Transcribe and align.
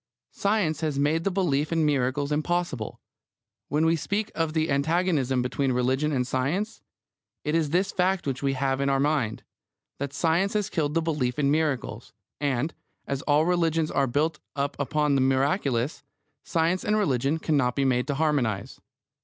Science 0.31 0.81
has 0.81 0.97
made 0.97 1.23
the 1.23 1.29
belief 1.29 1.71
in 1.71 1.85
miracles 1.85 2.31
impossible. 2.31 2.99
When 3.67 3.85
we 3.85 3.95
speak 3.95 4.31
of 4.33 4.53
the 4.53 4.71
antagonism 4.71 5.43
between 5.43 5.71
religion 5.73 6.11
and 6.11 6.25
science, 6.25 6.81
it 7.43 7.53
is 7.53 7.69
this 7.69 7.91
fact 7.91 8.25
which 8.25 8.41
we 8.41 8.53
have 8.53 8.81
in 8.81 8.89
our 8.89 8.99
mind: 8.99 9.43
that 9.99 10.11
science 10.11 10.53
has 10.53 10.71
killed 10.71 10.95
the 10.95 11.03
belief 11.03 11.37
in 11.37 11.51
miracles, 11.51 12.13
and, 12.39 12.73
as 13.05 13.21
all 13.27 13.45
religions 13.45 13.91
are 13.91 14.07
built 14.07 14.39
up 14.55 14.75
upon 14.79 15.13
the 15.13 15.21
miraculous, 15.21 16.01
science 16.43 16.83
and 16.83 16.97
religion 16.97 17.37
cannot 17.37 17.75
be 17.75 17.85
made 17.85 18.07
to 18.07 18.15
harmonise. 18.15 18.81